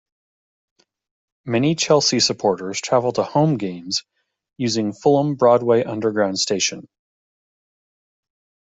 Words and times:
Many 1.45 1.75
Chelsea 1.75 2.19
supporters 2.21 2.81
travel 2.81 3.11
to 3.11 3.21
home 3.21 3.57
games 3.59 4.01
using 4.57 4.93
Fulham 4.93 5.35
Broadway 5.35 5.83
Underground 5.83 6.39
Station. 6.39 6.87